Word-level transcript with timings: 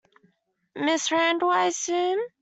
Ms 0.83 1.11
Randall, 1.11 1.51
I 1.51 1.65
assume? 1.65 2.19